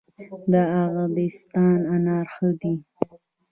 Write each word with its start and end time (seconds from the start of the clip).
ارغستان 0.83 1.79
انار 1.93 2.25
ښه 2.33 2.49
دي؟ 2.59 2.73